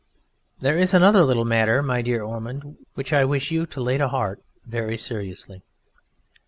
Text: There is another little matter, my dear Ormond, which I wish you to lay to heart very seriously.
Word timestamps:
There 0.59 0.79
is 0.79 0.95
another 0.95 1.23
little 1.23 1.45
matter, 1.45 1.83
my 1.83 2.01
dear 2.01 2.23
Ormond, 2.23 2.75
which 2.95 3.13
I 3.13 3.23
wish 3.23 3.51
you 3.51 3.67
to 3.67 3.79
lay 3.81 3.99
to 3.99 4.07
heart 4.07 4.41
very 4.65 4.97
seriously. 4.97 5.61